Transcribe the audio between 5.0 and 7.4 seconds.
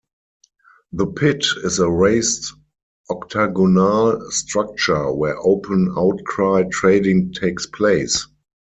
where open-outcry trading